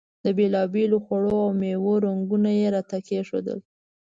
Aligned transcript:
د 0.23 0.25
بېلابېلو 0.37 0.97
خوړو 1.05 1.33
او 1.45 1.51
میوو 1.59 1.93
رنګونه 2.05 2.49
یې 2.59 2.67
راته 2.75 2.97
کېښودل. 3.07 3.59